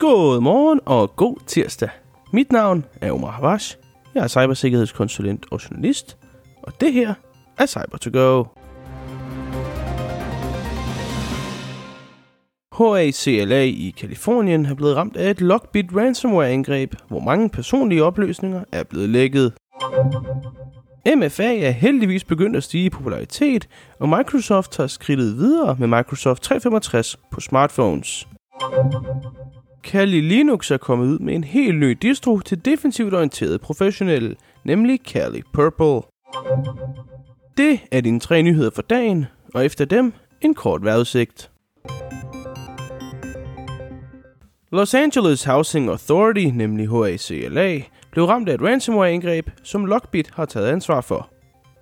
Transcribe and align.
God 0.00 0.40
morgen 0.40 0.80
og 0.86 1.16
god 1.16 1.36
tirsdag. 1.46 1.88
Mit 2.32 2.52
navn 2.52 2.84
er 3.00 3.12
Omar 3.12 3.30
Havash. 3.30 3.76
Jeg 4.14 4.22
er 4.22 4.28
cybersikkerhedskonsulent 4.28 5.46
og 5.50 5.60
journalist. 5.64 6.16
Og 6.62 6.80
det 6.80 6.92
her 6.92 7.14
er 7.58 7.66
cyber 7.66 7.98
to 8.00 8.10
go 8.12 8.44
HACLA 12.72 13.62
i 13.62 13.94
Kalifornien 13.98 14.66
er 14.66 14.74
blevet 14.74 14.96
ramt 14.96 15.16
af 15.16 15.30
et 15.30 15.40
Lockbit 15.40 15.86
ransomware-angreb, 15.96 16.94
hvor 17.08 17.20
mange 17.20 17.48
personlige 17.48 18.04
oplysninger 18.04 18.64
er 18.72 18.82
blevet 18.82 19.08
lækket. 19.08 19.52
MFA 21.16 21.58
er 21.58 21.70
heldigvis 21.70 22.24
begyndt 22.24 22.56
at 22.56 22.62
stige 22.62 22.84
i 22.84 22.90
popularitet, 22.90 23.68
og 24.00 24.08
Microsoft 24.08 24.76
har 24.76 24.86
skridtet 24.86 25.36
videre 25.36 25.76
med 25.78 25.88
Microsoft 25.88 26.42
365 26.42 27.16
på 27.32 27.40
smartphones. 27.40 28.28
Kali 29.88 30.20
Linux 30.20 30.70
er 30.70 30.76
kommet 30.76 31.06
ud 31.06 31.18
med 31.18 31.34
en 31.34 31.44
helt 31.44 31.78
ny 31.78 31.90
distro 32.02 32.40
til 32.40 32.64
defensivt 32.64 33.14
orienterede 33.14 33.58
professionelle, 33.58 34.36
nemlig 34.64 35.02
Kali 35.04 35.42
Purple. 35.52 36.10
Det 37.56 37.80
er 37.92 38.00
dine 38.00 38.20
tre 38.20 38.42
nyheder 38.42 38.70
for 38.74 38.82
dagen, 38.82 39.26
og 39.54 39.64
efter 39.64 39.84
dem 39.84 40.12
en 40.40 40.54
kort 40.54 40.84
vejrudsigt. 40.84 41.50
Los 44.72 44.94
Angeles 44.94 45.44
Housing 45.44 45.88
Authority, 45.88 46.46
nemlig 46.54 46.88
HACLA, 46.88 47.82
blev 48.12 48.24
ramt 48.24 48.48
af 48.48 48.54
et 48.54 48.62
ransomware-angreb, 48.62 49.50
som 49.62 49.84
Lockbit 49.84 50.30
har 50.34 50.44
taget 50.44 50.66
ansvar 50.66 51.00
for. 51.00 51.28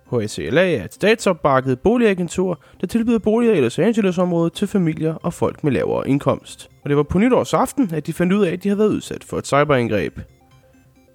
HACLA 0.09 0.75
er 0.75 0.85
et 0.85 0.93
statsopbakket 0.93 1.79
boligagentur, 1.79 2.59
der 2.81 2.87
tilbyder 2.87 3.19
boliger 3.19 3.53
i 3.53 3.59
Los 3.59 3.79
Angeles-området 3.79 4.53
til 4.53 4.67
familier 4.67 5.13
og 5.13 5.33
folk 5.33 5.63
med 5.63 5.71
lavere 5.71 6.09
indkomst. 6.09 6.69
Og 6.83 6.89
det 6.89 6.97
var 6.97 7.03
på 7.03 7.19
nytårsaften, 7.19 7.89
at 7.93 8.07
de 8.07 8.13
fandt 8.13 8.33
ud 8.33 8.45
af, 8.45 8.51
at 8.51 8.63
de 8.63 8.69
havde 8.69 8.79
været 8.79 8.89
udsat 8.89 9.23
for 9.23 9.37
et 9.37 9.47
cyberangreb. 9.47 10.19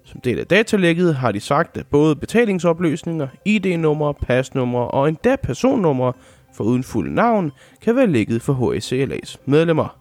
Som 0.05 0.21
del 0.21 0.39
af 0.39 0.47
datalækket 0.47 1.15
har 1.15 1.31
de 1.31 1.39
sagt, 1.39 1.77
at 1.77 1.87
både 1.87 2.15
betalingsopløsninger, 2.15 3.27
ID-numre, 3.45 4.13
pasnumre 4.13 4.87
og 4.87 5.09
endda 5.09 5.35
personnumre 5.35 6.13
for 6.53 6.63
uden 6.63 6.83
fuld 6.83 7.11
navn 7.11 7.51
kan 7.81 7.95
være 7.95 8.07
lækket 8.07 8.41
for 8.41 8.53
HSCLA's 8.53 9.37
medlemmer. 9.45 9.97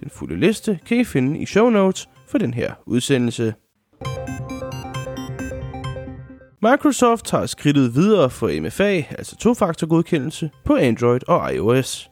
Den 0.00 0.10
fulde 0.10 0.40
liste 0.40 0.78
kan 0.86 0.96
I 0.96 1.04
finde 1.04 1.38
i 1.38 1.46
show 1.46 1.70
notes 1.70 2.08
for 2.28 2.38
den 2.38 2.54
her 2.54 2.72
udsendelse. 2.86 3.54
Microsoft 6.62 7.30
har 7.30 7.46
skridtet 7.46 7.94
videre 7.94 8.30
for 8.30 8.60
MFA, 8.60 9.02
altså 9.18 9.36
tofaktorgodkendelse, 9.36 10.50
på 10.64 10.76
Android 10.76 11.20
og 11.28 11.54
iOS. 11.54 12.10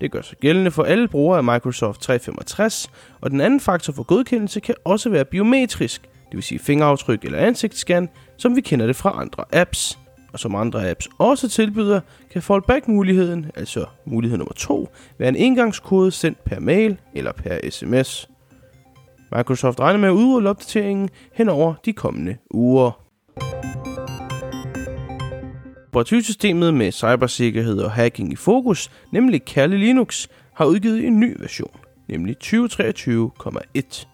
Det 0.00 0.10
gør 0.10 0.22
sig 0.22 0.38
gældende 0.38 0.70
for 0.70 0.82
alle 0.82 1.08
brugere 1.08 1.38
af 1.38 1.44
Microsoft 1.44 2.00
365, 2.00 2.90
og 3.20 3.30
den 3.30 3.40
anden 3.40 3.60
faktor 3.60 3.92
for 3.92 4.02
godkendelse 4.02 4.60
kan 4.60 4.74
også 4.84 5.10
være 5.10 5.24
biometrisk, 5.24 6.02
det 6.02 6.36
vil 6.36 6.42
sige 6.42 6.58
fingeraftryk 6.58 7.24
eller 7.24 7.38
ansigtsscan, 7.38 8.08
som 8.36 8.56
vi 8.56 8.60
kender 8.60 8.86
det 8.86 8.96
fra 8.96 9.20
andre 9.20 9.44
apps. 9.52 9.98
Og 10.32 10.38
som 10.38 10.54
andre 10.54 10.90
apps 10.90 11.08
også 11.18 11.48
tilbyder, 11.48 12.00
kan 12.30 12.42
fallback-muligheden, 12.42 13.50
altså 13.54 13.84
mulighed 14.04 14.38
nummer 14.38 14.54
2, 14.54 14.88
være 15.18 15.28
en 15.28 15.36
engangskode 15.36 16.10
sendt 16.10 16.44
per 16.44 16.60
mail 16.60 16.96
eller 17.14 17.32
per 17.32 17.70
sms. 17.70 18.28
Microsoft 19.36 19.80
regner 19.80 19.98
med 19.98 20.08
at 20.08 20.12
udrulle 20.12 20.50
opdateringen 20.50 21.10
hen 21.32 21.48
over 21.48 21.74
de 21.84 21.92
kommende 21.92 22.36
uger. 22.50 23.01
Operativsystemet 25.92 26.74
med 26.74 26.92
cybersikkerhed 26.92 27.78
og 27.78 27.90
hacking 27.90 28.32
i 28.32 28.36
fokus, 28.36 28.90
nemlig 29.10 29.44
Kali 29.44 29.76
Linux, 29.76 30.28
har 30.54 30.64
udgivet 30.64 31.04
en 31.04 31.20
ny 31.20 31.36
version, 31.40 31.80
nemlig 32.08 32.36
2023,1. 32.44 34.06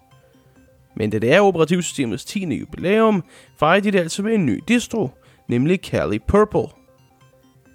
Men 0.96 1.10
da 1.10 1.18
det 1.18 1.32
er 1.32 1.40
operativsystemets 1.40 2.24
10. 2.24 2.54
jubilæum, 2.58 3.24
fejrer 3.58 3.80
de 3.80 3.90
det 3.90 3.98
altså 3.98 4.22
med 4.22 4.34
en 4.34 4.46
ny 4.46 4.62
distro, 4.68 5.10
nemlig 5.48 5.80
Kali 5.80 6.18
Purple. 6.18 6.66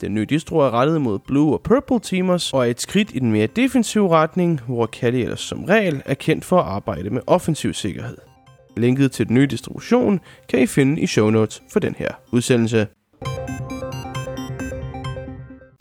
Den 0.02 0.14
nye 0.14 0.26
distro 0.26 0.58
er 0.58 0.72
rettet 0.72 1.02
mod 1.02 1.20
Blue 1.20 1.54
og 1.54 1.62
Purple 1.62 2.00
Teamers 2.00 2.54
og 2.54 2.66
er 2.68 2.72
et 2.72 2.82
skridt 2.82 3.12
i 3.16 3.20
den 3.20 3.32
mere 3.32 3.48
defensive 3.48 4.10
retning, 4.10 4.62
hvor 4.62 4.86
Kali 4.86 5.22
ellers 5.22 5.42
som 5.42 5.64
regel 5.64 6.02
er 6.06 6.14
kendt 6.14 6.46
for 6.46 6.60
at 6.60 6.68
arbejde 6.68 7.10
med 7.10 7.22
offensiv 7.28 7.74
sikkerhed. 7.74 8.18
Linket 8.78 9.12
til 9.12 9.28
den 9.28 9.36
nye 9.36 9.48
distribution 9.48 10.20
kan 10.50 10.60
I 10.60 10.66
finde 10.66 11.02
i 11.02 11.08
show 11.08 11.30
notes 11.30 11.64
for 11.74 11.80
den 11.80 11.96
her 11.98 12.12
udsendelse. 12.32 12.88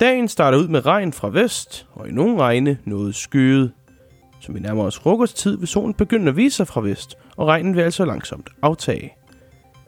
Dagen 0.02 0.28
starter 0.28 0.58
ud 0.58 0.68
med 0.68 0.86
regn 0.86 1.12
fra 1.12 1.28
vest, 1.28 1.86
og 1.92 2.08
i 2.08 2.12
nogle 2.12 2.40
regne 2.40 2.78
noget 2.84 3.14
skyet. 3.14 3.72
Som 4.40 4.54
vi 4.54 4.60
nærmer 4.60 4.84
os 4.84 4.98
frokosttid, 4.98 5.58
vil 5.58 5.68
solen 5.68 5.94
begynde 5.94 6.28
at 6.28 6.36
vise 6.36 6.56
sig 6.56 6.66
fra 6.66 6.80
vest, 6.80 7.16
og 7.36 7.46
regnen 7.46 7.76
vil 7.76 7.82
altså 7.82 8.04
langsomt 8.04 8.50
aftage. 8.62 9.12